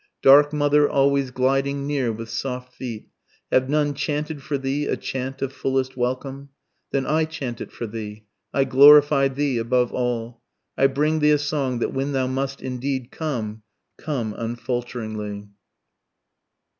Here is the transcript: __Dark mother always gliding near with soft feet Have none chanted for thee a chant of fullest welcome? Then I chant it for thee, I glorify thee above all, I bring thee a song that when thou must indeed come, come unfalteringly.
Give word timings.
__Dark 0.27 0.51
mother 0.51 0.89
always 0.89 1.29
gliding 1.29 1.85
near 1.85 2.11
with 2.11 2.27
soft 2.31 2.73
feet 2.73 3.07
Have 3.51 3.69
none 3.69 3.93
chanted 3.93 4.41
for 4.41 4.57
thee 4.57 4.87
a 4.87 4.97
chant 4.97 5.43
of 5.43 5.53
fullest 5.53 5.95
welcome? 5.95 6.49
Then 6.89 7.05
I 7.05 7.25
chant 7.25 7.61
it 7.61 7.71
for 7.71 7.85
thee, 7.85 8.23
I 8.51 8.63
glorify 8.63 9.27
thee 9.27 9.59
above 9.59 9.91
all, 9.91 10.41
I 10.75 10.87
bring 10.87 11.19
thee 11.19 11.29
a 11.29 11.37
song 11.37 11.77
that 11.77 11.93
when 11.93 12.13
thou 12.13 12.25
must 12.25 12.63
indeed 12.63 13.11
come, 13.11 13.61
come 13.99 14.33
unfalteringly. 14.35 15.49